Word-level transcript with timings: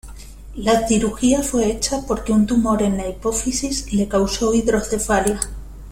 La 0.55 0.87
cirugía 0.87 1.43
fue 1.43 1.69
hecha 1.71 2.01
porque 2.07 2.31
un 2.31 2.47
tumor 2.47 2.81
en 2.81 2.97
la 2.97 3.07
hipófisis 3.07 3.93
le 3.93 4.07
causó 4.07 4.51
hidrocefalia. 4.51 5.39